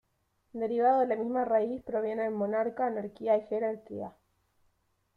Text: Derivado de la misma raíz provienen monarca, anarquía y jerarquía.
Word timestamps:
Derivado 0.53 1.01
de 1.01 1.05
la 1.05 1.15
misma 1.15 1.45
raíz 1.45 1.83
provienen 1.83 2.33
monarca, 2.33 2.87
anarquía 2.87 3.37
y 3.37 3.45
jerarquía. 3.45 4.11